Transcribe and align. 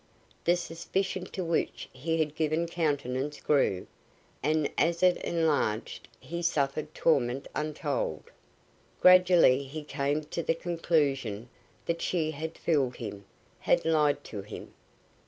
The 0.45 0.55
suspicion 0.55 1.25
to 1.27 1.43
which 1.43 1.87
he 1.93 2.17
had 2.17 2.33
given 2.33 2.65
countenance 2.65 3.39
grew, 3.39 3.85
and 4.41 4.67
as 4.75 5.03
it 5.03 5.17
enlarged 5.17 6.07
he 6.19 6.41
suffered 6.41 6.95
torment 6.95 7.47
untold. 7.53 8.23
Gradually 8.99 9.61
he 9.63 9.83
came 9.83 10.23
to 10.23 10.41
the 10.41 10.55
conclusion 10.55 11.49
that 11.85 12.01
she 12.01 12.31
had 12.31 12.57
fooled 12.57 12.95
him, 12.95 13.25
had 13.59 13.85
lied 13.85 14.23
to 14.23 14.41
him. 14.41 14.73